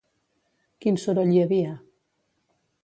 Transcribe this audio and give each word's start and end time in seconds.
Quin 0.85 0.97
soroll 1.03 1.35
hi 1.37 1.39
havia? 1.43 1.77